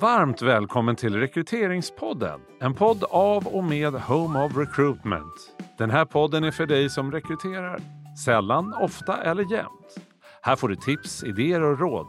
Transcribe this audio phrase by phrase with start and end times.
[0.00, 2.40] Varmt välkommen till Rekryteringspodden.
[2.60, 5.34] En podd av och med Home of Recruitment.
[5.78, 7.80] Den här podden är för dig som rekryterar.
[8.24, 9.96] Sällan, ofta eller jämt.
[10.42, 12.06] Här får du tips, idéer och råd.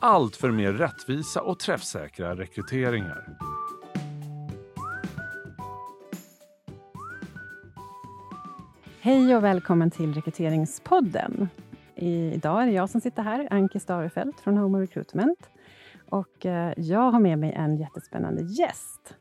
[0.00, 3.28] Allt för mer rättvisa och träffsäkra rekryteringar.
[9.00, 11.48] Hej och välkommen till Rekryteringspodden.
[11.96, 15.50] Idag är det jag som sitter här, Anki Starefelt från Home of Recruitment.
[16.08, 19.16] Och eh, jag har med mig en jättespännande gäst.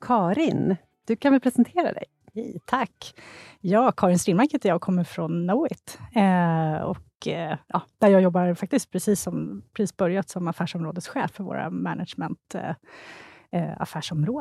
[0.00, 2.04] Karin, du kan väl presentera dig?
[2.34, 3.14] Hej, tack!
[3.60, 5.98] Ja, Karin Strindmark heter jag och kommer från Knowit.
[6.14, 11.44] Eh, och, eh, ja, där jag jobbar faktiskt precis som precis börjat som affärsområdeschef för
[11.44, 12.74] våra management, eh,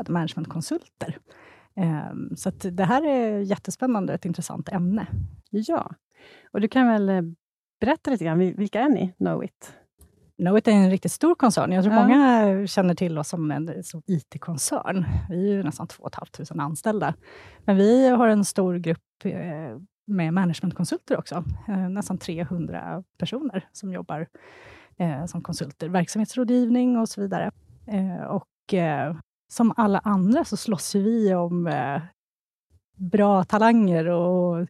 [0.07, 1.17] managementkonsulter.
[1.75, 5.07] Eh, så det här är jättespännande och ett intressant ämne.
[5.49, 5.91] Ja,
[6.51, 7.35] och du kan väl
[7.79, 9.73] berätta lite grann, vilka är ni, Knowit?
[10.37, 11.71] Knowit är en riktigt stor koncern.
[11.71, 12.01] Jag tror ja.
[12.01, 15.05] många känner till oss som en IT-koncern.
[15.29, 17.13] Vi är ju nästan 2 500 anställda.
[17.65, 21.43] Men vi har en stor grupp eh, med managementkonsulter också.
[21.67, 24.27] Eh, nästan 300 personer som jobbar
[24.97, 25.89] eh, som konsulter.
[25.89, 27.51] Verksamhetsrådgivning och så vidare.
[28.29, 28.73] Och
[29.51, 31.71] som alla andra så slåss vi om
[32.97, 34.67] bra talanger och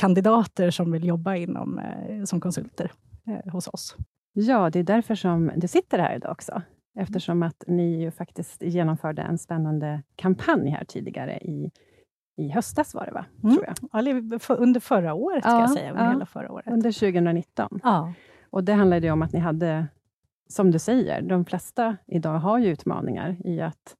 [0.00, 1.80] kandidater som vill jobba inom,
[2.24, 2.92] som konsulter
[3.52, 3.96] hos oss.
[4.40, 6.62] Ja, det är därför som du sitter här idag också.
[6.98, 11.70] Eftersom att ni ju faktiskt genomförde en spännande kampanj här tidigare i,
[12.36, 13.24] i höstas var det va?
[13.42, 13.56] Mm.
[13.56, 14.58] Tror jag.
[14.58, 15.90] under förra året, ska jag säga.
[15.90, 16.66] Under ja, hela förra året.
[16.66, 17.80] Under 2019.
[17.82, 18.12] Ja.
[18.50, 19.86] Och det handlade ju om att ni hade,
[20.48, 23.96] som du säger, de flesta idag har ju utmaningar i att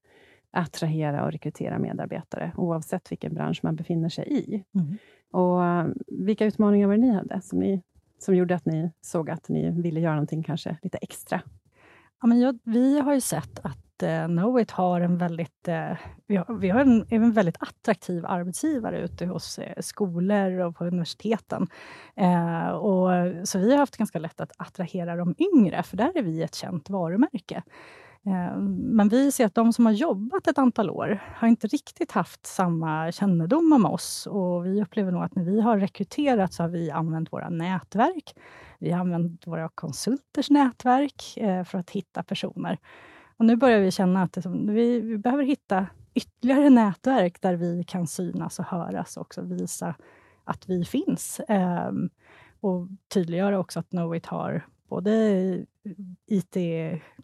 [0.51, 4.65] attrahera och rekrytera medarbetare, oavsett vilken bransch man befinner sig i.
[4.75, 4.97] Mm.
[5.33, 7.83] Och eh, Vilka utmaningar var det ni hade, som ni
[8.19, 11.41] som gjorde att ni såg att ni ville göra någonting kanske lite extra?
[12.21, 16.37] Ja, men jag, vi har ju sett att eh, Knowit har en väldigt, eh, vi
[16.37, 21.67] har, vi har en, en, väldigt attraktiv arbetsgivare ute hos eh, skolor och på universiteten.
[22.17, 23.11] Eh, och,
[23.49, 26.55] så vi har haft ganska lätt att attrahera de yngre, för där är vi ett
[26.55, 27.63] känt varumärke.
[28.29, 32.13] Eh, men vi ser att de som har jobbat ett antal år har inte riktigt
[32.13, 34.27] haft samma kännedom om oss.
[34.27, 38.35] Och vi upplever nog att när vi har rekryterat så har vi använt våra nätverk.
[38.79, 42.79] Vi har använt våra konsulters nätverk eh, för att hitta personer.
[43.37, 48.59] Och nu börjar vi känna att vi, behöver hitta ytterligare nätverk där vi kan synas
[48.59, 49.95] och höras och också visa
[50.45, 51.41] att vi finns.
[51.49, 52.11] Ehm,
[52.61, 55.65] och tydliggöra också att Knowit har både
[56.27, 56.57] IT,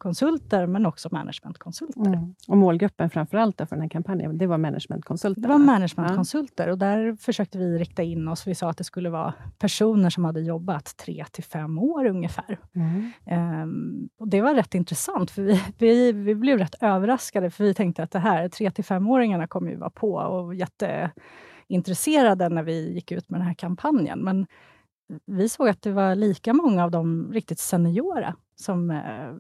[0.05, 2.07] IT-konsulter men också managementkonsulter.
[2.07, 2.35] Mm.
[2.49, 5.43] Och målgruppen framför allt för den här kampanjen, det var managementkonsulter?
[5.43, 8.47] Det var managementkonsulter och där försökte vi rikta in oss.
[8.47, 12.59] Vi sa att det skulle vara personer som hade jobbat tre till fem år ungefär.
[12.75, 13.63] Mm.
[13.63, 17.75] Um, och Det var rätt intressant, för vi, vi, vi, blev rätt överraskade, för vi
[17.75, 22.93] tänkte att det här, tre till femåringarna kommer ju vara på och jätteintresserade när vi
[22.95, 24.21] gick ut med den här kampanjen.
[24.21, 24.47] Men
[25.27, 29.33] vi såg att det var lika många av de riktigt seniora som eh,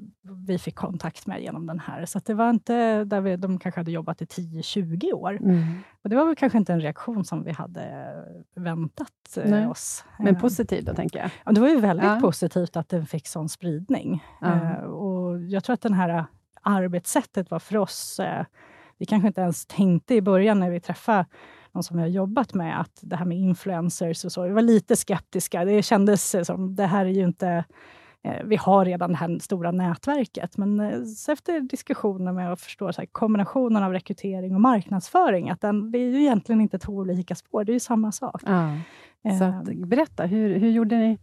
[0.46, 2.06] vi fick kontakt med genom den här.
[2.06, 5.32] Så det var inte där vi, de kanske hade jobbat i 10-20 år.
[5.32, 5.78] Mm.
[6.02, 8.14] Och det var väl kanske inte en reaktion som vi hade
[8.54, 10.04] väntat eh, oss.
[10.18, 11.30] Men eh, positiv då, tänker jag?
[11.44, 12.18] Ja, det var ju väldigt ja.
[12.20, 14.24] positivt att den fick sån spridning.
[14.40, 14.76] Ja.
[14.86, 16.24] och Jag tror att det här
[16.62, 18.20] arbetssättet var för oss...
[18.98, 21.26] vi kanske inte ens tänkte i början när vi träffade
[21.72, 24.62] någon som vi har jobbat med, att det här med influencers och så, vi var
[24.62, 25.64] lite skeptiska.
[25.64, 27.64] Det kändes som, det här är ju inte
[28.44, 33.00] vi har redan det här stora nätverket, men eh, efter diskussioner med att förstå så
[33.00, 37.34] här, kombinationen av rekrytering och marknadsföring, att den, det är ju egentligen inte två olika
[37.34, 38.42] spår, det är ju samma sak.
[38.46, 38.78] Ja.
[39.38, 39.88] Så att, ehm.
[39.88, 41.18] berätta, hur, hur gjorde ni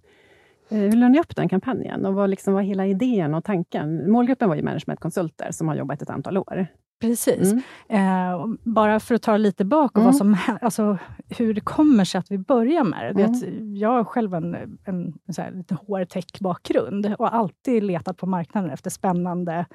[0.70, 4.12] hur lade ni upp den kampanjen och vad liksom var hela idén och tanken?
[4.12, 6.68] Målgruppen var ju managementkonsulter som har jobbat ett antal år.
[7.02, 7.54] Precis.
[7.54, 7.62] Mm.
[7.90, 10.06] Eh, bara för att ta lite bak och mm.
[10.06, 10.98] vad som, alltså,
[11.30, 13.46] hur det kommer sig att vi börjar med det.
[13.46, 13.76] Mm.
[13.76, 18.70] jag har själv en, en, en så här, lite HR-tech-bakgrund och alltid letat på marknaden
[18.70, 19.66] efter spännande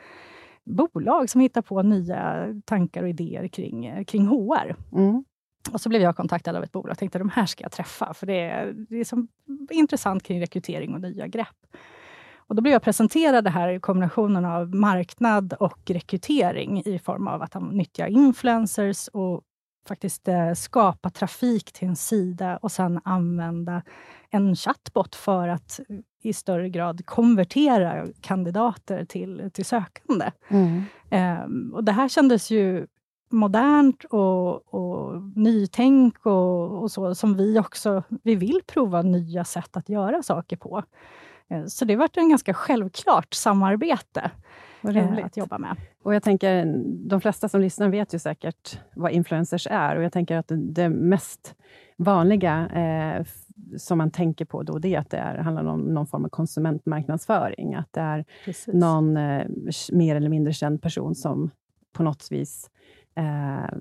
[0.65, 4.77] bolag som hittar på nya tankar och idéer kring, kring HR.
[4.93, 5.25] Mm.
[5.73, 8.15] Och så blev jag kontaktad av ett bolag och tänkte de här ska jag träffa,
[8.15, 9.27] för det är, det är så
[9.71, 11.67] intressant kring rekrytering och nya grepp.
[12.49, 17.29] Och då blev jag presenterad det här i kombinationen av marknad och rekrytering i form
[17.29, 19.43] av att nyttja influencers och
[19.89, 23.83] faktiskt eh, skapa trafik till en sida och sen använda
[24.31, 25.81] en chatbot för att
[26.23, 30.31] i större grad konvertera kandidater till, till sökande.
[30.49, 30.83] Mm.
[31.45, 32.87] Um, och det här kändes ju
[33.31, 39.77] modernt och, och nytänk och, och, så, som vi också vi vill prova nya sätt
[39.77, 40.83] att göra saker på.
[41.51, 44.31] Eh, så det varit en ganska självklart samarbete.
[45.19, 45.77] eh, att jobba med.
[46.03, 50.13] Och jag tänker, de flesta som lyssnar vet ju säkert vad influencers är och jag
[50.13, 51.55] tänker att det mest
[51.97, 53.27] vanliga eh,
[53.77, 56.29] som man tänker på då, det är att det är, handlar om någon form av
[56.29, 57.75] konsumentmarknadsföring.
[57.75, 58.75] Att det är Precis.
[58.75, 59.47] någon eh,
[59.93, 61.51] mer eller mindre känd person som
[61.93, 62.71] på något vis
[63.17, 63.79] eh,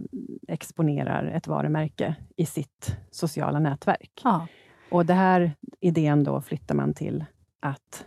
[0.48, 4.22] exponerar ett varumärke i sitt sociala nätverk.
[4.24, 4.48] Ja.
[4.92, 7.26] Och den här idén då flyttar man till
[7.66, 8.06] att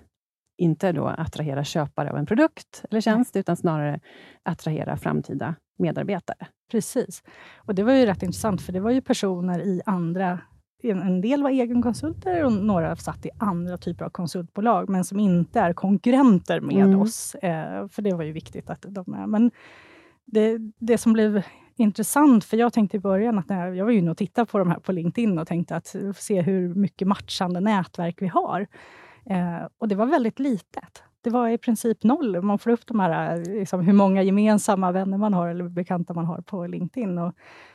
[0.58, 4.00] inte då attrahera köpare av en produkt eller tjänst, utan snarare
[4.42, 6.46] attrahera framtida medarbetare.
[6.70, 7.22] Precis.
[7.56, 10.40] Och Det var ju rätt intressant, för det var ju personer i andra
[10.82, 15.60] en del var egenkonsulter och några satt i andra typer av konsultbolag, men som inte
[15.60, 17.00] är konkurrenter med mm.
[17.00, 17.34] oss.
[17.34, 19.26] Eh, för det var ju viktigt att de är.
[19.26, 19.50] Men
[20.24, 21.42] det, det som blev
[21.76, 24.58] intressant, för jag tänkte i början att när jag, jag var inne och tittade på
[24.58, 28.66] de här på LinkedIn och tänkte att se hur mycket matchande nätverk vi har.
[29.30, 31.02] Eh, och det var väldigt litet.
[31.20, 32.42] Det var i princip noll.
[32.42, 36.24] Man får upp de här, liksom, hur många gemensamma vänner man har eller bekanta man
[36.24, 37.18] har på LinkedIn.
[37.18, 37.32] Och,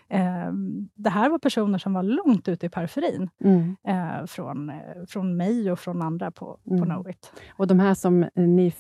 [0.10, 0.52] eh,
[0.96, 3.76] det här var personer som var långt ute i periferin mm.
[3.88, 4.76] eh, från, eh,
[5.08, 6.80] från mig och från andra på, mm.
[6.80, 7.32] på Knowit.
[7.52, 8.74] Och de här som ni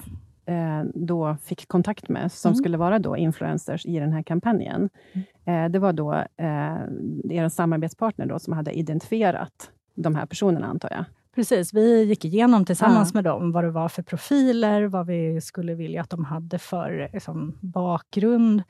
[0.45, 2.55] eh, då fick kontakt med, som mm.
[2.55, 5.65] skulle vara då influencers i den här kampanjen, mm.
[5.65, 6.83] eh, det var då eh,
[7.29, 11.05] er samarbetspartner då, som hade identifierat de här personerna, antar jag?
[11.35, 13.17] Precis, vi gick igenom tillsammans ja.
[13.17, 17.09] med dem vad det var för profiler, vad vi skulle vilja att de hade för
[17.13, 18.63] liksom, bakgrund.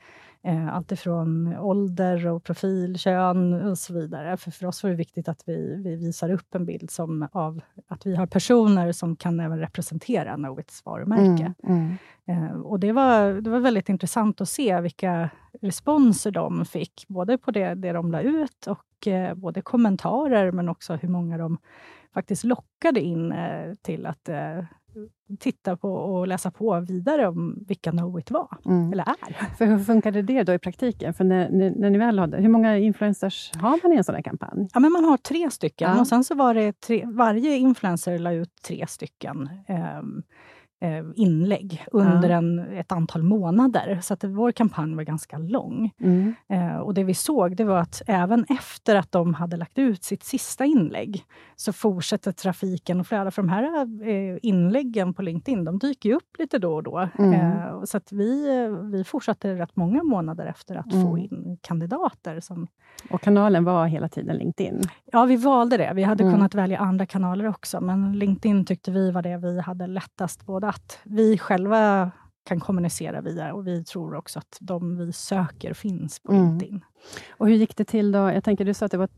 [0.46, 4.36] Eh, allt ifrån ålder och profil, kön och så vidare.
[4.36, 7.60] För, för oss var det viktigt att vi, vi visar upp en bild som, av
[7.88, 11.54] att vi har personer som kan även representera Knowits varumärke.
[11.62, 11.96] Mm,
[12.26, 12.44] mm.
[12.44, 15.30] Eh, och det var, det var väldigt intressant att se vilka
[15.62, 20.68] responser de fick, både på det, det de la ut och eh, både kommentarer, men
[20.68, 21.58] också hur många de
[22.14, 24.64] faktiskt lockade in eh, till att eh,
[25.40, 28.92] titta på och läsa på vidare om vilka Knowit var, mm.
[28.92, 29.56] eller är.
[29.56, 31.14] För hur funkade det då i praktiken?
[31.14, 34.22] För när, när ni väl hade, hur många influencers har man i en sån här
[34.22, 34.68] kampanj?
[34.74, 36.00] Ja, men man har tre stycken ja.
[36.00, 40.22] och sen så var det tre, varje influencer la ut tre stycken um,
[41.14, 42.36] inlägg under ja.
[42.36, 43.98] en, ett antal månader.
[44.02, 45.90] Så att vår kampanj var ganska lång.
[46.00, 46.34] Mm.
[46.48, 50.04] Eh, och Det vi såg det var att även efter att de hade lagt ut
[50.04, 51.22] sitt sista inlägg,
[51.56, 53.30] så fortsätter trafiken att flöda.
[53.30, 53.62] För de här
[54.08, 57.08] eh, inläggen på LinkedIn, de dyker ju upp lite då och då.
[57.18, 57.32] Mm.
[57.32, 58.46] Eh, så att vi,
[58.92, 61.06] vi fortsatte rätt många månader efter att mm.
[61.06, 62.40] få in kandidater.
[62.40, 62.66] Som...
[63.10, 64.82] Och kanalen var hela tiden LinkedIn?
[65.12, 65.92] Ja, vi valde det.
[65.94, 66.34] Vi hade mm.
[66.34, 70.63] kunnat välja andra kanaler också, men LinkedIn tyckte vi var det vi hade lättast både
[70.68, 72.10] att vi själva
[72.44, 76.44] kan kommunicera via och vi tror också att de vi söker finns på mm.
[76.48, 76.84] LinkedIn.
[77.30, 78.18] Och hur gick det till då?
[78.18, 79.08] Jag tänker, du sa att det var,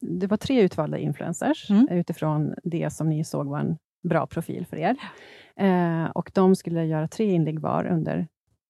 [0.00, 1.88] det var tre utvalda influencers mm.
[1.88, 4.96] utifrån det som ni såg var en bra profil för er.
[5.56, 8.28] Eh, och de skulle göra tre inlägg var under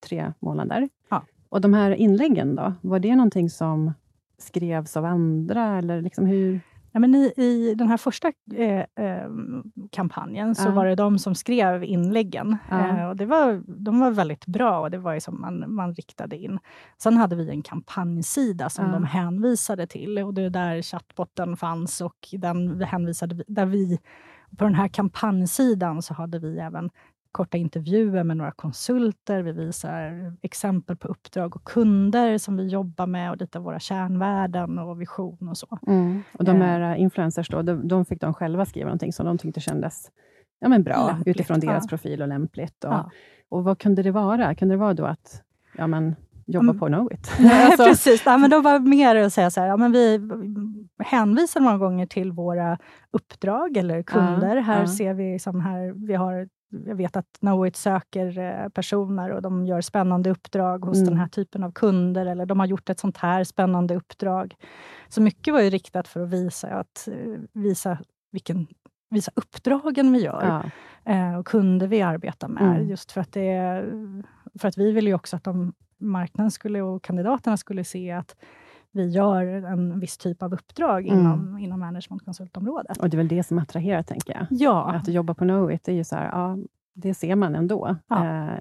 [0.09, 0.89] tre månader.
[1.11, 1.25] Ja.
[1.49, 3.93] Och de här inläggen då, var det någonting som
[4.39, 5.79] skrevs av andra?
[5.79, 6.61] Eller liksom hur?
[6.95, 9.29] Ja, men i, I den här första eh, eh,
[9.91, 10.73] kampanjen så ja.
[10.73, 12.57] var det de som skrev inläggen.
[12.71, 12.89] Ja.
[12.89, 16.37] Eh, och det var, de var väldigt bra och det var som man, man riktade
[16.37, 16.59] in.
[16.99, 18.93] Sen hade vi en kampanjsida som ja.
[18.93, 23.99] de hänvisade till och det är där chattbotten fanns och den hänvisade, där vi
[24.59, 26.91] på den här kampanjsidan så hade vi även
[27.35, 29.43] korta intervjuer med några konsulter.
[29.43, 33.81] Vi visar exempel på uppdrag och kunder som vi jobbar med och lite av våra
[33.81, 35.79] kärnvärden och vision och så.
[35.87, 36.23] Mm.
[36.33, 37.01] Och de här eh.
[37.01, 40.11] influencers, då, de, de fick de själva skriva någonting som de tyckte kändes
[40.65, 41.89] ja, men bra lämpligt, utifrån deras ja.
[41.89, 42.85] profil och lämpligt.
[42.85, 43.11] Och, ja.
[43.49, 44.55] och vad kunde det vara?
[44.55, 45.43] Kunde det vara då att
[45.77, 46.79] ja, men, jobba mm.
[46.79, 47.31] på Knowit?
[47.53, 47.85] alltså.
[47.85, 50.21] Precis, ja, men då var mer att säga så här, ja, men vi
[50.99, 52.79] hänvisar många gånger till våra
[53.11, 54.57] uppdrag eller kunder.
[54.57, 56.49] Ja, här ser vi som här, vi har
[56.87, 61.09] jag vet att Knowit söker eh, personer och de gör spännande uppdrag hos mm.
[61.09, 64.57] den här typen av kunder, eller de har gjort ett sånt här spännande uppdrag.
[65.09, 67.99] Så mycket var ju riktat för att visa, att, eh, visa,
[68.33, 68.67] vilken,
[69.11, 70.71] visa uppdragen vi gör ja.
[71.13, 72.77] Eh, och kunder vi arbetar med.
[72.77, 72.89] Mm.
[72.89, 73.85] Just för att, det,
[74.59, 78.37] för att vi vill ju också att de, marknaden skulle och kandidaterna skulle se att
[78.95, 81.21] vi gör en viss typ av uppdrag mm.
[81.21, 82.97] inom, inom managementkonsultområdet.
[82.97, 84.47] Och det är väl det som attraherar, tänker jag.
[84.51, 84.93] Ja.
[84.93, 86.59] Att jobba på Knowit, det är ju så här, ja,
[86.95, 87.97] det ser man ändå.
[88.09, 88.25] Ja.
[88.25, 88.59] Eh,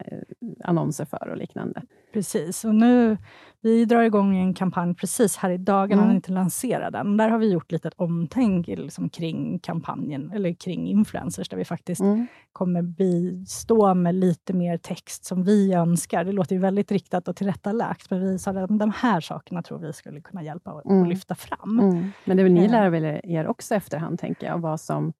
[0.63, 1.81] annonser för och liknande.
[2.13, 2.65] Precis.
[2.65, 3.17] Och nu,
[3.61, 6.15] vi drar igång en kampanj precis här i dagarna, mm.
[6.15, 7.17] inte lanserat den.
[7.17, 12.01] Där har vi gjort lite omtänk liksom, kring kampanjen, eller kring influencers, där vi faktiskt
[12.01, 12.27] mm.
[12.53, 16.23] kommer bistå med lite mer text som vi önskar.
[16.23, 19.79] Det låter ju väldigt riktat och tillrättalagt, men vi sa att de här sakerna tror
[19.79, 21.09] vi skulle kunna hjälpa att mm.
[21.09, 21.79] lyfta fram.
[21.79, 22.11] Mm.
[22.25, 22.71] Men det ni eh.
[22.71, 25.13] lära väl er också efterhand, tänker jag, vad som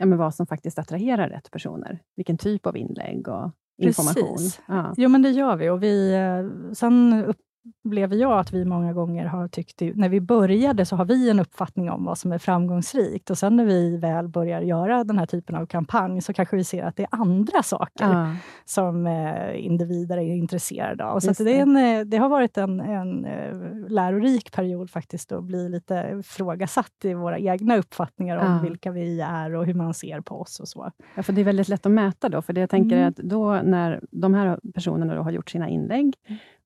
[0.00, 1.98] ja, men vad som faktiskt attraherar rätt personer.
[2.16, 3.50] Vilken typ av inlägg och
[3.82, 4.38] information.
[4.68, 4.94] Ja.
[4.96, 5.68] Jo, men det gör vi.
[5.68, 7.36] Och vi eh, sen upp,
[7.84, 9.80] upplever jag att vi många gånger har tyckt...
[9.80, 13.30] När vi började så har vi en uppfattning om vad som är framgångsrikt.
[13.30, 16.64] Och sen när vi väl börjar göra den här typen av kampanj så kanske vi
[16.64, 18.34] ser att det är andra saker ja.
[18.64, 21.20] som eh, individer är intresserade av.
[21.20, 25.44] Så det, är en, eh, det, har varit en, en uh, lärorik period faktiskt att
[25.44, 28.58] bli lite ifrågasatt i våra egna uppfattningar om ja.
[28.68, 30.90] vilka vi är och hur man ser på oss och så.
[31.14, 32.42] Ja, för det är väldigt lätt att mäta då.
[32.42, 33.08] För det jag tänker mm.
[33.08, 36.14] att då när de här personerna då har gjort sina inlägg.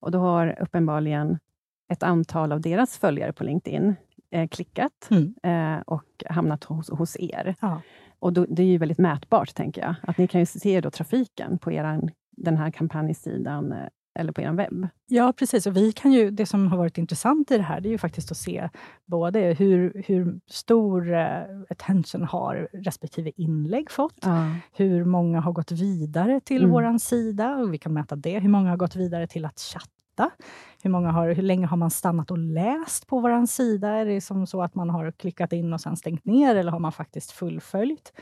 [0.04, 1.38] Och då har uppenbarligen
[1.92, 3.94] ett antal av deras följare på LinkedIn
[4.30, 5.34] eh, klickat mm.
[5.42, 7.54] eh, och hamnat hos, hos er.
[7.60, 7.82] Ja.
[8.18, 9.94] Och då, det är ju väldigt mätbart, tänker jag.
[10.02, 14.40] Att ni kan ju se då trafiken på eran, den här kampanjsidan eh, eller på
[14.40, 14.88] er webb.
[15.06, 15.66] Ja, precis.
[15.66, 17.98] Och vi kan ju, det som har varit intressant i det här, det är ju
[17.98, 18.68] faktiskt att se
[19.06, 24.54] både hur, hur stor uh, attention har respektive inlägg fått, ja.
[24.72, 26.70] hur många har gått vidare till mm.
[26.70, 28.38] vår sida, och vi kan mäta det.
[28.38, 29.90] Hur många har gått vidare till att chatta
[30.82, 33.88] hur, många har, hur länge har man stannat och läst på vår sida?
[33.88, 36.78] Är det som så att man har klickat in och sen stängt ner, eller har
[36.78, 38.12] man faktiskt fullföljt?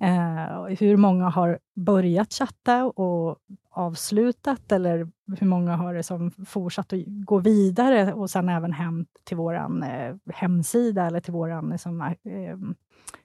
[0.00, 3.38] Eh, hur många har börjat chatta och
[3.70, 9.06] avslutat, eller hur många har det som fortsatt att gå vidare och sen även hem
[9.24, 12.56] till vår eh, hemsida eller till vår liksom, eh, eh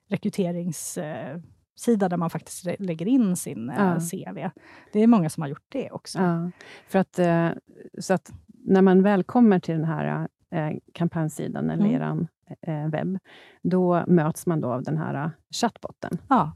[0.10, 1.40] rekryterings eh,
[1.76, 4.00] sida där man faktiskt lägger in sin eh, ja.
[4.00, 4.50] CV.
[4.94, 6.20] Det är många som har gjort det också.
[6.20, 6.52] Ja.
[6.88, 7.50] För att, eh,
[8.00, 12.28] så att när man väl kommer till den här eh, kampanjsidan eller mm.
[12.62, 13.20] er webb,
[13.62, 16.18] då möts man då av den här chattbotten.
[16.28, 16.52] Ja.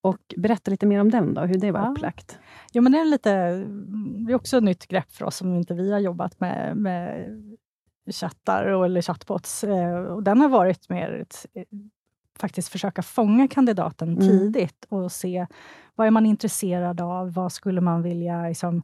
[0.00, 1.90] Och Berätta lite mer om den, då, hur det var ja.
[1.90, 2.38] upplagt.
[2.72, 3.30] Jo, men det, är lite,
[4.26, 7.28] det är också ett nytt grepp för oss, som inte vi har jobbat med, med
[8.12, 9.64] chattar och, eller chatbots.
[10.10, 11.46] Och den har varit mer ett,
[12.38, 14.20] faktiskt försöka fånga kandidaten mm.
[14.20, 15.46] tidigt och se
[15.94, 17.32] vad är man intresserad av?
[17.32, 18.82] Vad skulle man vilja, liksom,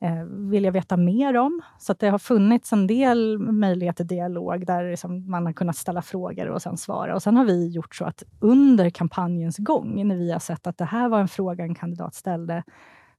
[0.00, 1.62] eh, vilja veta mer om?
[1.78, 6.02] Så det har funnits en del möjlighet till dialog där liksom man har kunnat ställa
[6.02, 7.14] frågor och sen svara.
[7.14, 10.78] Och Sen har vi gjort så att under kampanjens gång, när vi har sett att
[10.78, 12.62] det här var en fråga en kandidat ställde,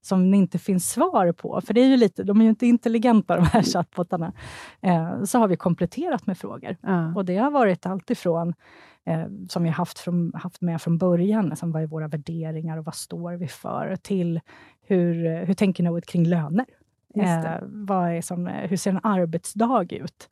[0.05, 2.67] som det inte finns svar på, för det är ju lite, de är ju inte
[2.67, 4.33] intelligenta de här chattbottarna,
[4.81, 6.77] eh, så har vi kompletterat med frågor.
[6.81, 7.15] Ja.
[7.15, 8.53] Och det har varit allt ifrån
[9.05, 12.86] eh, som vi haft, från, haft med från början, liksom, vad är våra värderingar och
[12.86, 14.39] vad står vi för, till
[14.81, 16.65] hur, hur tänker Knowit kring löner?
[17.15, 20.29] Eh, vad är som, hur ser en arbetsdag ut?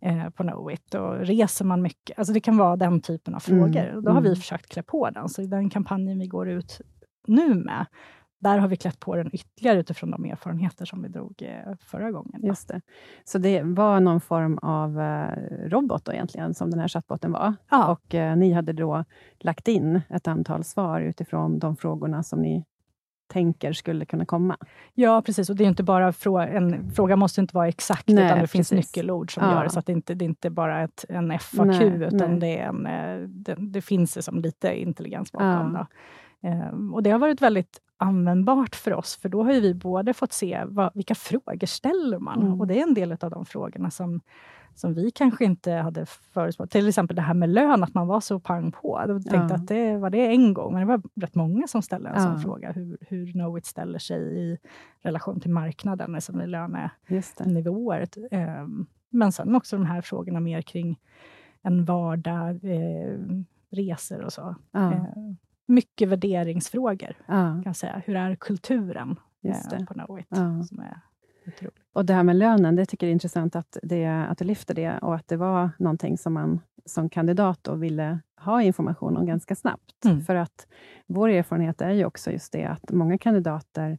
[0.00, 2.18] eh, på Knowit och reser man mycket?
[2.18, 3.88] Alltså det kan vara den typen av mm, frågor.
[3.88, 4.04] Mm.
[4.04, 4.36] Då har vi mm.
[4.36, 5.28] försökt klä på den.
[5.28, 6.80] Så den kampanjen vi går ut
[7.26, 7.86] nu med,
[8.40, 12.10] där har vi klätt på den ytterligare utifrån de erfarenheter som vi drog eh, förra
[12.10, 12.40] gången.
[12.42, 12.80] Just det.
[13.24, 15.32] Så det var någon form av eh,
[15.68, 17.54] robot då egentligen, som den här chattbotten var?
[17.70, 17.92] Ja.
[17.92, 19.04] Och eh, ni hade då
[19.38, 22.64] lagt in ett antal svar utifrån de frågorna som ni
[23.28, 24.56] tänker skulle kunna komma.
[24.94, 25.50] Ja, precis.
[25.50, 28.42] Och det är inte bara frå en fråga måste inte vara exakt, Nej, utan det
[28.42, 28.52] precis.
[28.52, 29.54] finns nyckelord som ja.
[29.54, 32.40] gör det, så att det inte det är inte bara ett, en FAQ, Nej, utan
[32.40, 32.82] Det, är en,
[33.26, 35.74] det, det finns det som lite intelligens bakom.
[35.74, 35.86] Ja.
[36.72, 40.32] Um, och Det har varit väldigt användbart för oss, för då har vi både fått
[40.32, 42.40] se vad, vilka frågor ställer man?
[42.42, 42.60] Mm.
[42.60, 44.20] Och det är en del av de frågorna som,
[44.74, 46.70] som vi kanske inte hade förutspått.
[46.70, 49.04] Till exempel det här med lön, att man var så pang på.
[49.08, 49.54] Jag tänkte ja.
[49.54, 52.22] att det var det en gång, men det var rätt många som ställde en ja.
[52.22, 52.72] sån fråga.
[52.72, 54.58] Hur, hur Knowit ställer sig i
[55.02, 58.08] relation till marknaden, liksom i lönenivåer.
[58.30, 60.98] Um, men sen också de här frågorna mer kring
[61.62, 63.18] en vardag, eh,
[63.70, 64.54] resor och så.
[64.70, 65.06] Ja.
[65.70, 67.14] Mycket värderingsfrågor.
[67.26, 67.60] Ja.
[67.64, 68.02] Kan säga.
[68.06, 70.26] Hur är kulturen eh, på Knowit?
[70.28, 70.62] Ja.
[70.62, 71.00] Som är
[71.92, 74.74] Och det här med lönen, det tycker jag är intressant att, det, att du lyfter
[74.74, 79.26] det och att det var någonting som man som kandidat då ville ha information om
[79.26, 80.04] ganska snabbt.
[80.04, 80.20] Mm.
[80.20, 80.66] För att
[81.06, 83.98] vår erfarenhet är ju också just det att många kandidater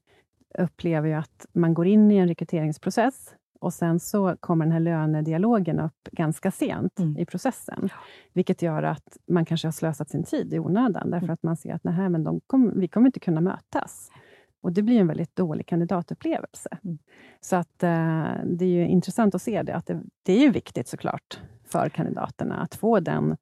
[0.60, 4.80] upplever ju att man går in i en rekryteringsprocess och sen så kommer den här
[4.80, 7.18] lönedialogen upp ganska sent mm.
[7.18, 7.80] i processen.
[7.82, 7.96] Ja.
[8.34, 11.34] Vilket gör att man kanske har slösat sin tid i onödan, därför mm.
[11.34, 14.12] att man ser att nej, men de kom, vi kommer inte kunna mötas.
[14.62, 16.70] Och Det blir en väldigt dålig kandidatupplevelse.
[16.84, 16.98] Mm.
[17.42, 20.88] Så att, eh, det är intressant att se det, att det, det är ju viktigt
[20.88, 23.38] såklart för kandidaterna att få den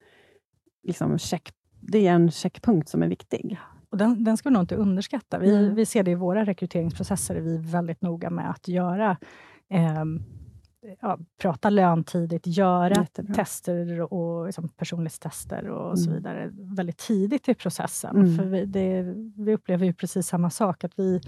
[0.84, 3.60] liksom, check, det är en checkpunkt som är viktig.
[3.90, 5.40] Och den, den ska vi nog inte underskatta.
[5.40, 5.76] Vi, mm.
[5.76, 9.18] vi ser det i våra rekryteringsprocesser, är vi väldigt noga med att göra
[9.70, 10.06] eh,
[11.02, 13.34] ja, prata lön tidigt, göra Jättebra.
[13.34, 15.98] tester och liksom personlighetstester och mm.
[15.98, 18.16] så vidare väldigt tidigt i processen.
[18.16, 18.38] Mm.
[18.38, 19.04] För vi, det,
[19.38, 21.22] vi upplever ju precis samma sak, att vi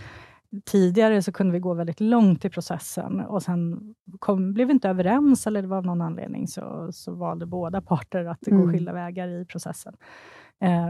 [0.65, 4.89] Tidigare så kunde vi gå väldigt långt i processen och sen kom, blev vi inte
[4.89, 8.61] överens, eller det var av någon anledning så, så valde båda parter att mm.
[8.61, 9.93] gå skilda vägar i processen.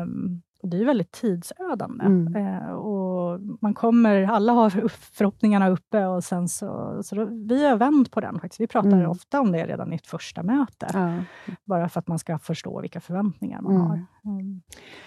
[0.03, 2.05] Um, och det är väldigt tidsödande.
[2.05, 2.35] Mm.
[2.35, 7.77] Uh, och man kommer, alla har förhoppningarna uppe och sen så, så då, vi har
[7.77, 8.59] vänt på den faktiskt.
[8.59, 9.09] Vi pratar mm.
[9.09, 11.23] ofta om det redan i ett första möte, ja.
[11.65, 13.87] bara för att man ska förstå vilka förväntningar man mm.
[13.87, 14.05] har.
[14.25, 14.61] Mm.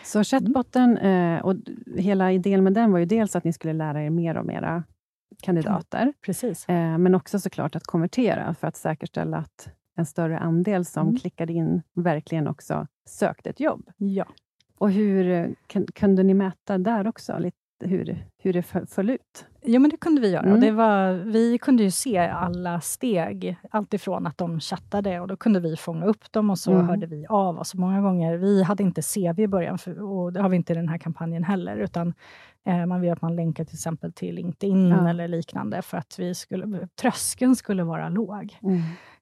[0.04, 1.54] Så chattbotten, eh, och
[1.96, 4.84] hela idén med den var ju dels att ni skulle lära er mer om era
[5.42, 6.68] kandidater, Precis.
[6.68, 11.16] Eh, men också såklart att konvertera, för att säkerställa att en större andel som mm.
[11.16, 13.90] klickade in verkligen också sökte ett jobb.
[13.96, 14.26] Ja.
[14.78, 15.54] Och hur
[15.94, 19.46] kunde ni mäta där också, lite hur, hur det föll ut?
[19.62, 20.46] Jo, men det kunde vi göra.
[20.46, 20.60] Mm.
[20.60, 25.60] Det var, vi kunde ju se alla steg, alltifrån att de chattade och då kunde
[25.60, 26.88] vi fånga upp dem och så mm.
[26.88, 27.74] hörde vi av oss.
[27.74, 30.76] Många gånger, vi hade inte CV i början för, och det har vi inte i
[30.76, 32.14] den här kampanjen heller, utan
[32.66, 35.08] eh, man vill att man länkar till exempel till LinkedIn ja.
[35.08, 38.58] eller liknande för att vi skulle, tröskeln skulle vara låg.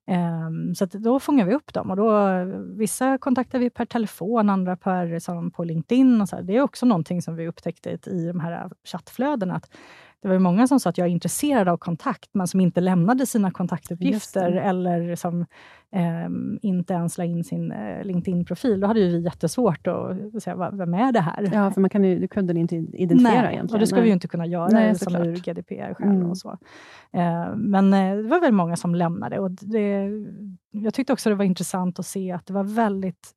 [0.07, 1.91] Ehm, så då fångar vi upp dem.
[1.91, 2.29] Och då,
[2.77, 6.21] vissa kontaktar vi per telefon, andra per, som på LinkedIn.
[6.21, 6.43] Och så här.
[6.43, 9.55] Det är också någonting som vi upptäckte i de här chattflödena.
[9.57, 9.71] Att
[10.23, 13.27] det var många som sa att jag är intresserad av kontakt, men som inte lämnade
[13.27, 15.41] sina kontaktuppgifter eller som
[15.95, 16.29] eh,
[16.63, 18.81] inte ens la in sin eh, LinkedIn-profil.
[18.81, 21.51] Då hade ju vi jättesvårt att säga, vem är det här?
[21.55, 23.75] Ja, för man kan ju, du kunde inte identifiera Nej, egentligen.
[23.75, 24.03] och det ska Nej.
[24.03, 26.13] vi ju inte kunna göra Nej, som ur GDPR själv.
[26.13, 26.31] Mm.
[26.31, 26.51] Och så.
[27.13, 29.39] Eh, men det var väldigt många som lämnade.
[29.39, 30.11] Och det,
[30.71, 33.33] jag tyckte också det var intressant att se att det var väldigt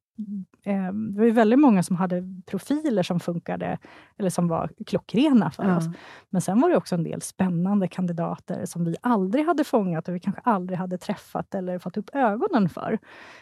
[0.63, 3.77] eh, det var ju väldigt många som hade profiler som funkade,
[4.17, 5.77] eller som var klockrena för ja.
[5.77, 5.85] oss.
[6.29, 10.15] Men sen var det också en del spännande kandidater som vi aldrig hade fångat och
[10.15, 12.99] vi kanske aldrig hade träffat eller fått upp ögonen för.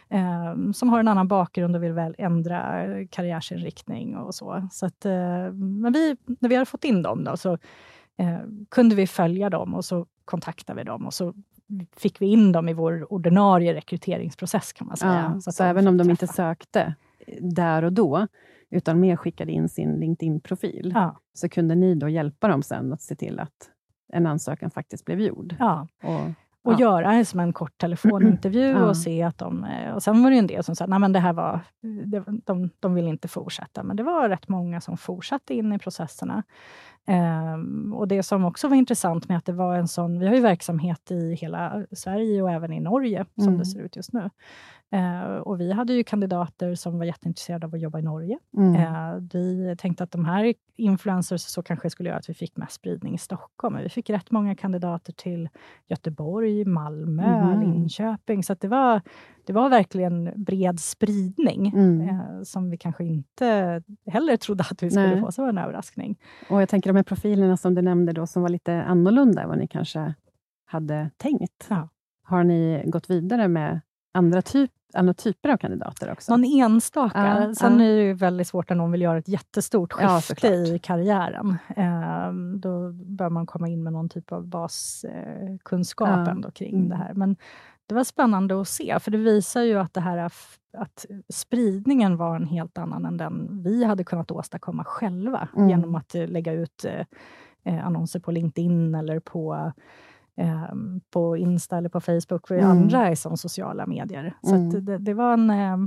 [0.10, 4.68] Eh, som har en annan bakgrund och vill väl ändra karriärsinriktning och så.
[4.72, 7.54] så att, eh, men vi, när vi hade fått in dem då, så
[8.18, 8.40] eh,
[8.72, 11.34] kunde vi följa dem och så kontaktade vi dem och så
[11.96, 15.32] fick vi in dem i vår ordinarie rekryteringsprocess kan man säga.
[15.34, 16.96] Ja, så, så även om de inte sökte
[17.40, 18.28] där och då,
[18.70, 21.20] utan mer skickade in sin LinkedIn-profil, ja.
[21.34, 23.70] så kunde ni då hjälpa dem sen att se till att
[24.14, 25.56] en ansökan faktiskt blev gjord.
[25.60, 25.88] Ja.
[26.04, 26.32] Och,
[26.64, 26.80] och ja.
[26.80, 29.64] göra som en kort telefonintervju och se att de...
[29.64, 31.60] Eh, och sen var det en del som sa, att det här var...
[32.46, 36.44] De, de vill inte fortsätta, men det var rätt många som fortsatte in i processerna.
[37.08, 40.20] Um, och Det som också var intressant med att det var en sån...
[40.20, 43.58] Vi har ju verksamhet i hela Sverige och även i Norge, som mm.
[43.58, 44.30] det ser ut just nu.
[44.96, 48.40] Uh, och Vi hade ju kandidater som var jätteintresserade av att jobba i Norge.
[48.58, 48.76] Mm.
[48.76, 52.74] Uh, vi tänkte att de här influencers så kanske skulle göra att vi fick mest
[52.74, 53.74] spridning i Stockholm.
[53.74, 55.50] Men vi fick rätt många kandidater till
[55.88, 57.60] Göteborg, Malmö, mm.
[57.60, 58.44] Linköping.
[58.44, 59.02] Så det, var,
[59.46, 62.02] det var verkligen bred spridning, mm.
[62.02, 65.22] uh, som vi kanske inte heller trodde att vi skulle Nej.
[65.22, 65.32] få.
[65.32, 66.20] Så var en överraskning.
[66.50, 69.50] Och jag tänker de här profilerna som du nämnde, då, som var lite annorlunda än
[69.50, 70.14] vad ni kanske
[70.66, 71.68] hade tänkt.
[71.70, 71.90] Ja.
[72.24, 73.82] Har ni gått vidare med
[74.14, 76.32] andra, typ, andra typer av kandidater också?
[76.32, 77.46] Någon enstaka.
[77.48, 77.86] Ja, Sen ja.
[77.86, 81.58] är det väldigt svårt när någon vill göra ett jättestort skifte ja, i karriären.
[81.76, 86.90] Eh, då bör man komma in med någon typ av baskunskap eh, kring mm.
[86.90, 87.14] det här.
[87.14, 87.36] Men
[87.88, 90.18] det var spännande att se, för det visar ju att, det här,
[90.78, 95.70] att spridningen var en helt annan än den vi hade kunnat åstadkomma själva, mm.
[95.70, 97.06] genom att eh, lägga ut eh,
[97.66, 99.72] eh, annonser på LinkedIn eller på
[100.38, 100.74] eh,
[101.10, 102.70] på Insta eller på Facebook, för mm.
[102.70, 104.34] andra är som sociala medier.
[104.42, 104.86] Så mm.
[104.86, 105.78] det, det, var en, eh,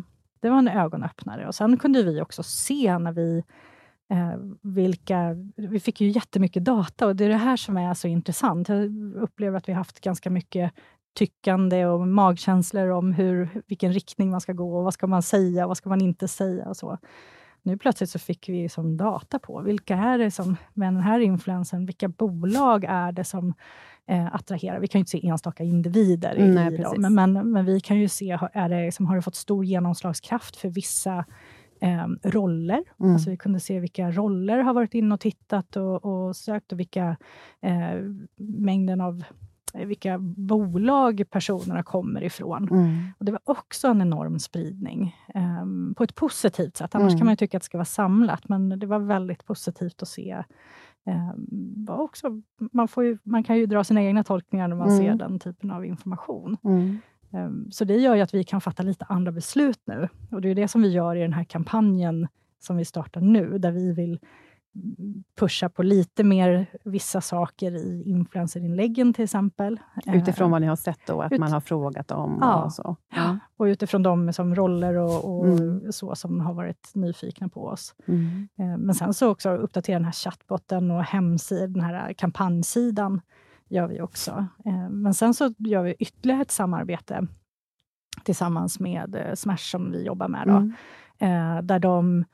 [0.40, 1.46] det var en ögonöppnare.
[1.46, 3.42] Och Sen kunde vi också se när vi
[4.11, 5.37] eh, vilka...
[5.56, 8.68] Vi fick ju jättemycket data och det är det här som är så intressant.
[8.68, 10.72] Jag upplever att vi har haft ganska mycket
[11.16, 15.66] tyckande och magkänslor om hur, vilken riktning man ska gå och vad ska man säga
[15.66, 16.98] vad ska man inte säga och så.
[17.62, 21.20] Nu plötsligt så fick vi som data på vilka är det som, med den här
[21.20, 23.55] influensen, vilka bolag är det som
[24.09, 24.81] eh, attraherar?
[24.81, 27.98] Vi kan ju inte se enstaka individer i, Nej, dem, men, men, men, vi kan
[27.98, 31.24] ju se, är det, liksom, har det fått stor genomslagskraft för vissa
[31.81, 32.85] eh, roller.
[33.00, 33.12] Mm.
[33.12, 36.81] Alltså vi kunde se vilka roller har varit inne och tittat och, och sökt och
[36.81, 37.16] vilka
[37.62, 38.00] eh,
[38.37, 39.24] mängden av
[39.74, 42.68] vilka bolag personerna kommer ifrån.
[42.70, 42.98] Mm.
[43.18, 46.94] Och Det var också en enorm spridning, um, på ett positivt sätt.
[46.94, 47.18] Annars mm.
[47.18, 50.44] kan man tycka att det ska vara samlat, men det var väldigt positivt att se.
[51.05, 54.98] Um, också, man, får ju, man kan ju dra sina egna tolkningar när man mm.
[54.98, 56.57] ser den typen av information.
[57.31, 60.09] Um, så det gör ju att vi kan fatta lite andra beslut nu.
[60.31, 63.59] Och Det är det som vi gör i den här kampanjen som vi startar nu,
[63.59, 64.18] där vi vill
[65.39, 69.81] pusha på lite mer vissa saker i influencerinläggen till exempel.
[70.07, 72.39] Utifrån vad ni har sett då, att Ut man har frågat om?
[72.41, 72.97] Ja, och, så.
[73.15, 73.39] Ja.
[73.57, 75.93] och utifrån de som roller och, och mm.
[75.93, 77.95] så som har varit nyfikna på oss.
[78.07, 78.49] Mm.
[78.59, 83.21] Eh, men sen så också uppdatera den här chattbotten och hemsidan, den här kampanjsidan
[83.69, 84.47] gör vi också.
[84.65, 87.27] Eh, men sen så gör vi ytterligare ett samarbete
[88.25, 90.47] tillsammans med eh, Smash som vi jobbar med.
[90.47, 90.73] Då, mm.
[91.67, 92.25] Där de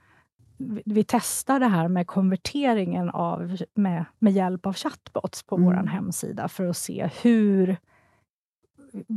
[0.84, 5.66] vi testar det här med konverteringen av, med, med hjälp av chatbots på mm.
[5.66, 7.76] vår hemsida för att se hur,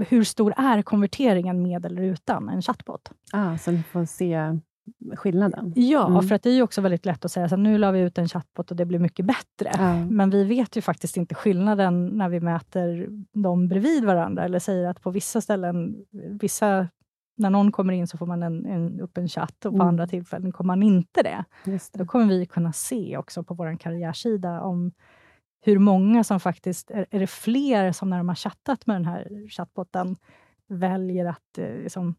[0.08, 3.12] hur stor är konverteringen med eller utan en chatbot.
[3.32, 4.60] Ah, så ni får se
[5.16, 5.74] skillnaden?
[5.76, 6.24] Ja, mm.
[6.24, 8.28] för att det är också väldigt lätt att säga att nu la vi ut en
[8.28, 9.70] chatbot och det blir mycket bättre.
[9.70, 10.08] Mm.
[10.08, 14.90] Men vi vet ju faktiskt inte skillnaden när vi mäter dem bredvid varandra, eller säger
[14.90, 15.96] att på vissa ställen,
[16.42, 16.88] vissa
[17.36, 19.88] när någon kommer in så får man en, en, upp en chatt och på mm.
[19.88, 21.44] andra tillfällen kommer man inte det.
[21.66, 21.90] det.
[21.94, 24.92] Då kommer vi kunna se också på vår karriärsida om
[25.62, 26.92] hur många som faktiskt...
[26.92, 30.16] Är, är det fler som när de har chattat med den här chattbotten
[30.68, 32.16] väljer att eh, liksom,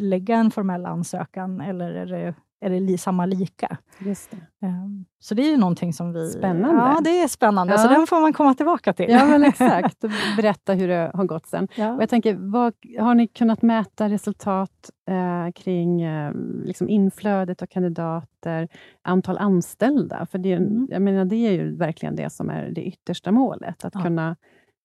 [0.00, 3.76] lägga en formell ansökan, eller är det är det li, samma lika.
[3.98, 4.66] Just det.
[4.66, 6.30] Um, så det är ju någonting som vi...
[6.30, 6.80] Spännande.
[6.80, 7.72] Ja, det är spännande.
[7.72, 7.78] Ja.
[7.78, 9.10] Så den får man komma tillbaka till.
[9.10, 10.04] Ja, men exakt.
[10.04, 11.68] Och berätta hur det har gått sen.
[11.74, 11.94] Ja.
[11.94, 17.66] Och jag tänker, vad, har ni kunnat mäta resultat eh, kring eh, liksom inflödet av
[17.66, 18.68] kandidater,
[19.02, 20.26] antal anställda?
[20.30, 20.88] För det, mm.
[20.90, 24.02] jag menar, det är ju verkligen det som är det yttersta målet, att ja.
[24.02, 24.36] kunna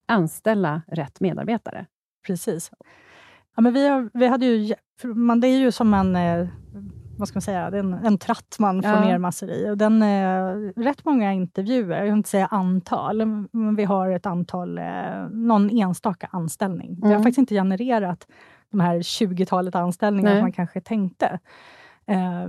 [0.08, 1.86] anställa rätt medarbetare.
[2.28, 2.72] Precis.
[3.56, 6.48] Ja, men vi, har, vi hade ju, man, det är ju som en eh,
[7.18, 9.00] vad ska man säga, en, en tratt man får ja.
[9.06, 9.70] ner massor i.
[9.70, 14.26] Och den, eh, rätt många intervjuer, jag vill inte säga antal, men vi har ett
[14.26, 16.88] antal, eh, någon enstaka anställning.
[16.88, 17.10] Mm.
[17.10, 18.28] Vi har faktiskt inte genererat
[18.72, 21.40] de här 20-talet anställningar som man kanske tänkte.
[22.08, 22.48] Eh,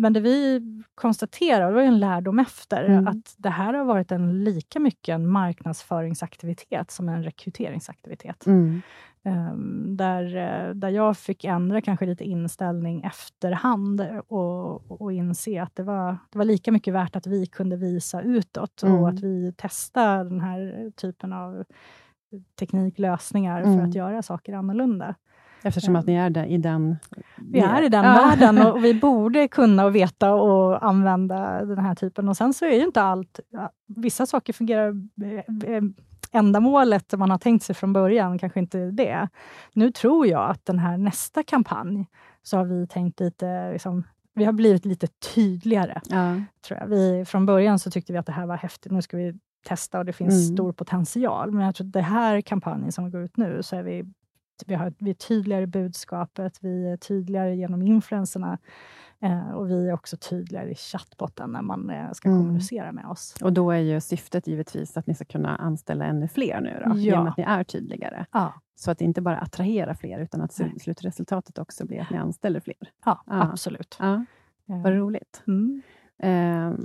[0.00, 0.62] men det vi
[0.94, 3.08] konstaterar, det var en lärdom efter, mm.
[3.08, 8.46] att det här har varit en lika mycket en marknadsföringsaktivitet som en rekryteringsaktivitet.
[8.46, 8.82] Mm.
[9.22, 15.76] Um, där, eh, där jag fick ändra kanske lite inställning efterhand och, och inse att
[15.76, 18.98] det var, det var lika mycket värt att vi kunde visa utåt mm.
[18.98, 21.64] och att vi testade den här typen av
[22.58, 23.78] tekniklösningar mm.
[23.78, 25.14] för att göra saker annorlunda.
[25.66, 26.96] Eftersom att ni är där i den...
[27.36, 28.12] Vi är i den ja.
[28.12, 32.28] världen och vi borde kunna och veta och använda den här typen.
[32.28, 33.40] Och Sen så är ju inte allt...
[33.86, 35.82] Vissa saker fungerar eh, eh,
[36.32, 39.28] ändamålet man har tänkt sig från början kanske inte är det.
[39.72, 42.06] Nu tror jag att den här nästa kampanj,
[42.42, 46.00] så har vi tänkt lite, liksom, vi har blivit lite tydligare.
[46.08, 46.34] Ja.
[46.66, 46.86] Tror jag.
[46.86, 49.34] Vi, från början så tyckte vi att det här var häftigt, nu ska vi
[49.66, 50.56] testa och det finns mm.
[50.56, 51.52] stor potential.
[51.52, 54.04] Men jag tror att den här kampanjen som går ut nu, så är vi,
[54.66, 58.58] vi, har, vi är tydligare i budskapet, vi är tydligare genom influenserna.
[59.20, 62.40] Eh, och vi är också tydligare i chattbotten när man eh, ska mm.
[62.40, 63.34] kommunicera med oss.
[63.42, 66.90] Och då är ju syftet givetvis att ni ska kunna anställa ännu fler nu, då,
[66.90, 66.96] ja.
[66.96, 68.26] genom att ni är tydligare.
[68.32, 68.54] Ja.
[68.74, 70.78] Så att det inte bara attraherar fler, utan att Nej.
[70.80, 72.90] slutresultatet också blir att ni anställer fler.
[73.04, 73.42] Ja, ja.
[73.52, 73.96] absolut.
[74.00, 74.24] Ja.
[74.66, 75.42] Vad roligt.
[75.46, 75.82] Mm.
[76.18, 76.78] Eh,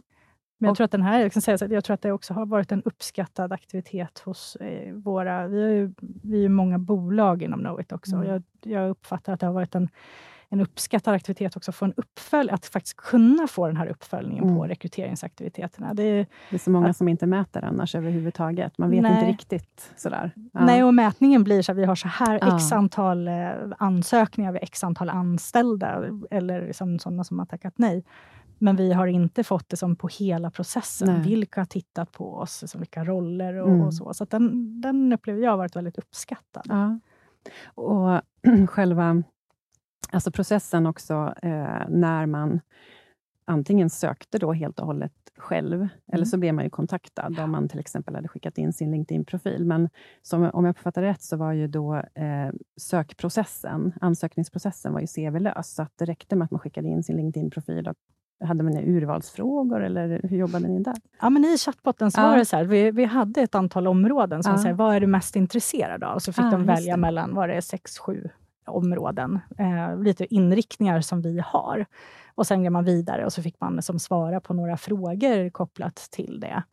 [0.61, 2.33] men jag tror att den här, jag, kan säga så, jag tror att det också
[2.33, 5.47] har varit en uppskattad aktivitet hos eh, våra...
[5.47, 8.15] Vi är ju vi är många bolag inom Knowit också.
[8.15, 8.27] Mm.
[8.27, 9.89] Jag, jag uppfattar att det har varit en
[10.53, 14.55] en uppskattad aktivitet också få en uppföljning, att faktiskt kunna få den här uppföljningen mm.
[14.55, 15.93] på rekryteringsaktiviteterna.
[15.93, 18.77] Det är, det är så många att, som inte mäter annars överhuvudtaget.
[18.77, 19.91] Man vet nej, inte riktigt.
[19.95, 20.31] Sådär.
[20.53, 20.65] Ja.
[20.65, 22.57] Nej, och mätningen blir så att vi har så här ja.
[22.57, 27.73] x antal eh, ansökningar, vi har x antal anställda, eller liksom sådana som har tackat
[27.77, 28.03] nej.
[28.61, 31.07] Men vi har inte fått det som på hela processen.
[31.07, 31.21] Nej.
[31.21, 33.81] Vilka har tittat på oss, som vilka roller och, mm.
[33.81, 34.13] och så.
[34.13, 36.63] Så den, den upplever jag har varit väldigt uppskattad.
[36.69, 36.99] Ja.
[37.65, 38.21] Och
[38.69, 39.23] själva
[40.11, 42.59] Alltså processen också eh, när man
[43.45, 45.89] antingen sökte då helt och hållet själv, mm.
[46.11, 49.65] eller så blev man ju kontaktad om man till exempel hade skickat in sin LinkedIn-profil.
[49.65, 49.89] Men
[50.21, 55.73] som, om jag uppfattar rätt så var ju då eh, sökprocessen, ansökningsprocessen var ju CV-lös,
[55.73, 57.87] så att det räckte med att man skickade in sin LinkedIn-profil
[58.41, 60.95] hade man urvalsfrågor eller hur jobbade ni där?
[61.21, 62.27] Ja, men I chattbotten så ja.
[62.27, 64.57] var det så här, vi, vi hade ett antal områden som ja.
[64.57, 66.19] säger, vad är du mest intresserad av?
[66.19, 68.29] Så fick de välja mellan var det sex, sju
[68.65, 71.85] områden, eh, lite inriktningar som vi har.
[72.35, 75.95] Och Sen går man vidare och så fick man som svara på några frågor kopplat
[75.95, 76.63] till det.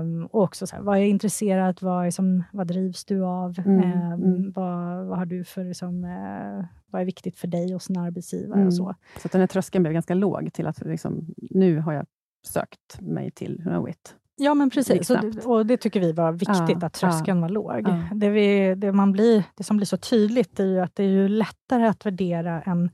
[0.00, 1.82] Um, och också så här, vad är intresserat?
[1.82, 3.58] Vad, är som, vad drivs du av?
[3.58, 4.52] Mm, um, mm.
[4.52, 8.56] Vad, vad, har du för, liksom, uh, vad är viktigt för dig hos en arbetsgivare?
[8.56, 8.66] Mm.
[8.66, 8.94] och så.
[9.22, 12.06] Så den här tröskeln blev ganska låg till att liksom, nu har jag
[12.46, 14.16] sökt mig till Knowit.
[14.36, 15.10] Ja, men precis.
[15.10, 17.88] Och det, och det, tycker vi var viktigt, ja, att tröskeln ja, var låg.
[17.88, 18.08] Ja.
[18.14, 21.08] Det, vi, det, man blir, det som blir så tydligt är ju att det är
[21.08, 22.90] ju lättare att värdera en,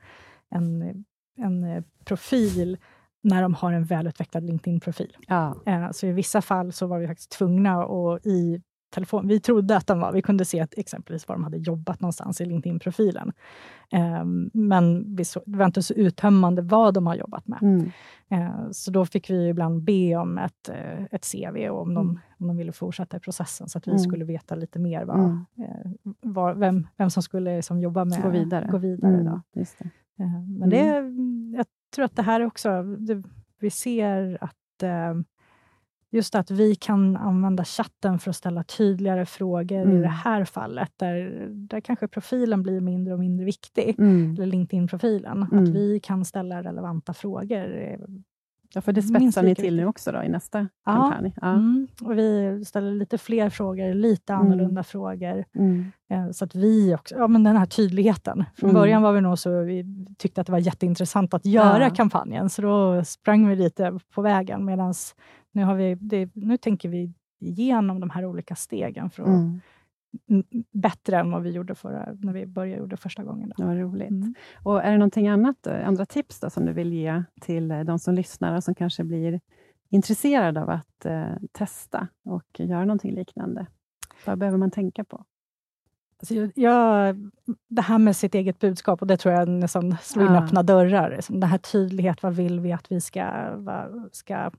[0.50, 1.04] en,
[1.37, 2.78] en profil
[3.22, 5.16] när de har en välutvecklad LinkedIn-profil.
[5.26, 5.56] Ja.
[5.66, 9.29] Eh, så i vissa fall så var vi faktiskt tvungna att i telefon.
[9.29, 12.40] Vi trodde att de var, vi kunde se att exempelvis var de hade jobbat någonstans
[12.40, 13.33] i LinkedIn-profilen.
[14.22, 17.59] Um, men vi så, det var inte så uttömmande vad de har jobbat med.
[17.62, 17.90] Mm.
[18.33, 22.09] Uh, så då fick vi ibland be om ett, uh, ett CV och om, de,
[22.09, 22.20] mm.
[22.38, 24.03] om de ville fortsätta i processen, så att vi mm.
[24.03, 25.37] skulle veta lite mer vad, uh,
[26.20, 28.68] var, vem, vem som skulle som jobba med gå vidare.
[28.70, 29.25] Gå vidare mm.
[29.25, 29.42] då.
[29.53, 29.90] Det.
[30.59, 30.87] men det,
[31.57, 33.22] jag tror att det här också, det,
[33.61, 35.14] vi ser att eh,
[36.12, 39.97] just att vi kan använda chatten för att ställa tydligare frågor mm.
[39.97, 44.35] i det här fallet, där, där kanske profilen blir mindre och mindre viktig, mm.
[44.35, 45.42] eller LinkedIn-profilen.
[45.42, 45.73] Att mm.
[45.73, 47.97] vi kan ställa relevanta frågor
[48.75, 50.92] Ja, för det spetsar ni till nu också då, i nästa ja.
[50.92, 51.35] kampanj?
[51.40, 51.53] Ja.
[51.53, 51.88] Mm.
[52.03, 54.47] Och vi ställer lite fler frågor, lite mm.
[54.47, 54.85] annorlunda mm.
[54.85, 55.45] frågor.
[55.55, 55.92] Mm.
[56.11, 58.45] Eh, så att vi också, ja men den här tydligheten.
[58.57, 58.81] Från mm.
[58.81, 59.85] början var vi nog så, vi
[60.19, 61.90] tyckte att det var jätteintressant att göra ja.
[61.90, 64.95] kampanjen, så då sprang vi lite på vägen, medan
[65.57, 69.61] nu, har vi, det, nu tänker vi igenom de här olika stegen för att mm
[70.73, 73.53] bättre än vad vi gjorde förra, när vi började gjorde första gången.
[73.57, 73.64] Då.
[73.64, 74.11] Ja, roligt.
[74.11, 74.35] Mm.
[74.62, 77.99] Och är det någonting annat, andra tips då, som du vill ge till eh, de
[77.99, 79.40] som lyssnar och som kanske blir
[79.88, 83.66] intresserade av att eh, testa och göra någonting liknande?
[84.27, 85.25] Vad behöver man tänka på?
[86.19, 87.16] Alltså jag,
[87.69, 90.45] det här med sitt eget budskap, och det tror jag nästan slår in ja.
[90.45, 91.11] öppna dörrar.
[91.11, 94.51] Liksom den här tydlighet, vad vill vi att vi ska, vad, ska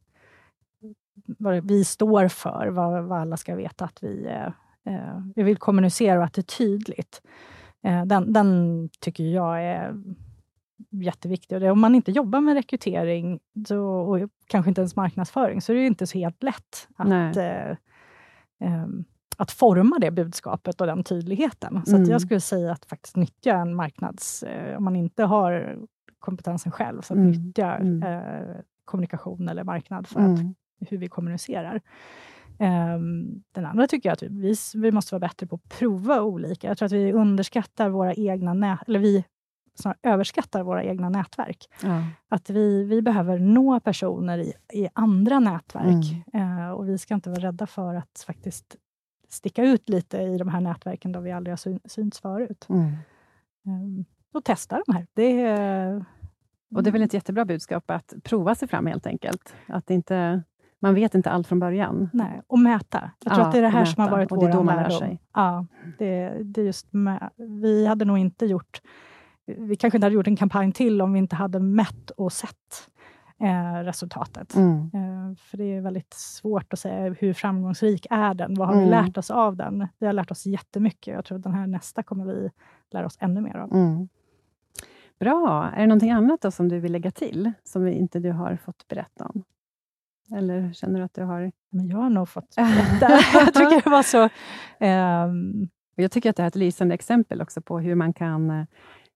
[1.26, 4.50] vad vi står för, vad, vad alla ska veta att vi eh,
[4.88, 7.22] Eh, vi vill kommunicera och att det är tydligt.
[7.84, 10.04] Eh, den, den tycker jag är
[10.90, 11.64] jätteviktig.
[11.64, 15.76] Och om man inte jobbar med rekrytering så, och kanske inte ens marknadsföring, så är
[15.76, 17.70] det inte så helt lätt att, eh,
[18.60, 18.88] eh,
[19.38, 21.82] att forma det budskapet och den tydligheten.
[21.86, 22.10] Så mm.
[22.10, 24.44] jag skulle säga att faktiskt nyttja en marknads...
[24.44, 25.78] Eh, om man inte har
[26.20, 27.32] kompetensen själv, så att mm.
[27.32, 28.04] nyttja mm.
[28.04, 30.56] Eh, kommunikation eller marknad för att, mm.
[30.80, 31.82] Hur vi kommunicerar.
[32.60, 36.68] Um, den andra tycker jag att vi, vi måste vara bättre på att prova olika.
[36.68, 39.24] Jag tror att vi underskattar våra egna nät, eller vi
[39.76, 41.66] snarare överskattar våra egna nätverk.
[41.84, 42.04] Ja.
[42.30, 46.60] Att vi, vi behöver nå personer i, i andra nätverk mm.
[46.60, 48.76] uh, och vi ska inte vara rädda för att faktiskt
[49.30, 52.66] sticka ut lite i de här nätverken där vi aldrig har syn, synts förut.
[52.70, 52.96] Mm.
[53.66, 55.08] Um, och testa de här.
[55.14, 56.06] Det är,
[56.76, 59.56] och det är väl ett jättebra budskap att prova sig fram helt enkelt.
[59.68, 60.44] Att inte
[60.80, 62.10] man vet inte allt från början.
[62.14, 63.12] Nej, och mäta.
[63.24, 64.66] Jag tror ja, att det är det här som har varit vår lärdom.
[64.66, 65.22] lär sig.
[65.34, 65.66] Ja,
[66.00, 67.30] det, det är just med,
[67.62, 68.82] vi hade nog inte gjort...
[69.46, 72.90] Vi kanske inte hade gjort en kampanj till om vi inte hade mätt och sett
[73.42, 74.56] eh, resultatet.
[74.56, 74.80] Mm.
[74.94, 78.54] Eh, för det är väldigt svårt att säga hur framgångsrik är den?
[78.54, 78.86] Vad har mm.
[78.86, 79.88] vi lärt oss av den?
[80.00, 81.14] Vi har lärt oss jättemycket.
[81.14, 82.50] Jag tror att den här nästa kommer vi
[82.92, 83.74] lära oss ännu mer av.
[83.74, 84.08] Mm.
[85.20, 85.72] Bra.
[85.76, 89.26] Är det någonting annat som du vill lägga till, som inte du har fått berätta
[89.26, 89.44] om?
[90.36, 91.52] Eller känner du att du har...
[91.70, 93.10] Men jag har nog fått berätta.
[93.34, 94.30] jag tycker det var så...
[94.86, 95.70] Um...
[96.00, 98.50] Jag tycker att det här är ett lysande exempel också på hur man kan,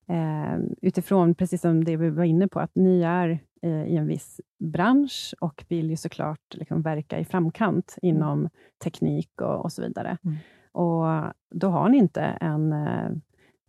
[0.08, 4.06] eh, utifrån, precis som det vi var inne på, att ni är eh, i en
[4.06, 8.16] viss bransch och vill ju såklart liksom verka i framkant mm.
[8.16, 8.48] inom
[8.84, 10.18] teknik och, och så vidare.
[10.24, 10.36] Mm.
[10.72, 13.10] Och Då har ni inte en eh,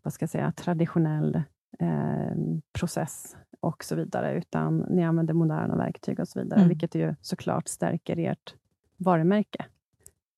[0.03, 1.43] vad ska jag säga, traditionell
[1.79, 2.38] eh,
[2.73, 6.69] process och så vidare, utan ni använder moderna verktyg och så vidare, mm.
[6.69, 8.55] vilket ju såklart stärker ert
[8.97, 9.65] varumärke.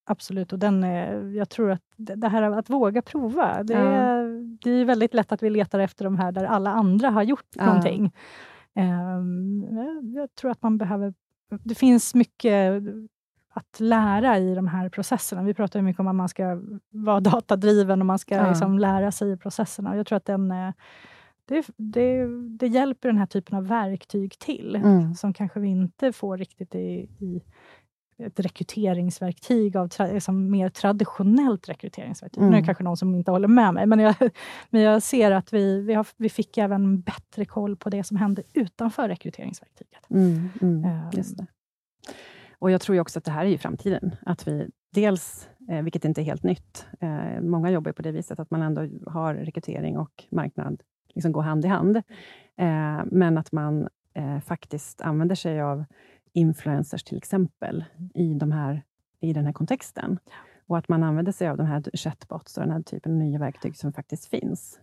[0.08, 3.80] Absolut, och den är, jag tror att det här att våga prova, det, ja.
[3.80, 7.24] är, det är väldigt lätt att vi letar efter de här där alla andra har
[7.24, 7.66] gjort ja.
[7.66, 8.14] någonting.
[8.76, 11.14] Um, jag tror att man behöver...
[11.64, 12.84] Det finns mycket
[13.50, 15.44] att lära i de här processerna.
[15.44, 18.48] Vi pratar mycket om att man ska vara datadriven och man ska ja.
[18.50, 19.96] liksom lära sig i processerna.
[19.98, 20.54] Jag tror att den
[21.46, 22.28] det, det,
[22.60, 25.14] det hjälper den här typen av verktyg till, mm.
[25.14, 27.44] som kanske vi inte får riktigt i, i
[28.18, 32.42] ett rekryteringsverktyg av tra, liksom mer traditionellt rekryteringsverktyg.
[32.42, 32.52] Mm.
[32.52, 32.66] Nu är det mm.
[32.66, 34.16] kanske någon som inte håller med mig, men jag,
[34.70, 38.18] men jag ser att vi, vi, har, vi fick även bättre koll på det som
[38.18, 40.10] hände utanför rekryteringsverktyget.
[40.10, 41.48] Mm, mm, um,
[42.60, 44.16] Och Jag tror också att det här är ju framtiden.
[44.26, 48.40] Att vi dels, eh, vilket inte är helt nytt, eh, många jobbar på det viset,
[48.40, 50.82] att man ändå har rekrytering och marknad
[51.16, 51.98] liksom gå hand i hand.
[52.58, 55.86] Eh, men att man eh, faktiskt använder sig av
[56.34, 58.84] influencers till exempel i, de här,
[59.20, 60.20] i den här kontexten.
[60.68, 63.40] Och att man använder sig av de här chatbots och den här typen av nya
[63.40, 64.80] verktyg som faktiskt finns.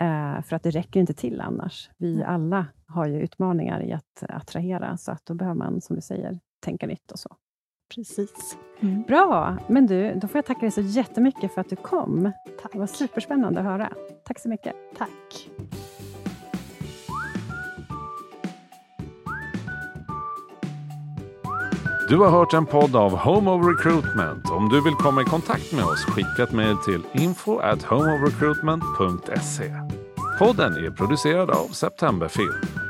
[0.00, 1.90] Eh, för att det räcker inte till annars.
[1.96, 6.02] Vi alla har ju utmaningar i att attrahera, så att då behöver man, som du
[6.02, 7.36] säger, tänka nytt och så.
[7.94, 8.56] Precis.
[8.80, 9.02] Mm.
[9.02, 9.58] Bra!
[9.68, 12.32] Men du, då får jag tacka dig så jättemycket för att du kom.
[12.62, 12.72] Tack.
[12.72, 13.92] Det var superspännande att höra.
[14.24, 14.74] Tack så mycket.
[14.98, 15.50] Tack.
[22.08, 24.50] Du har hört en podd av Home of Recruitment.
[24.50, 29.72] Om du vill komma i kontakt med oss, skicka ett mejl till info at homeofrecruitment.se.
[30.38, 32.85] Podden är producerad av Septemberfilm.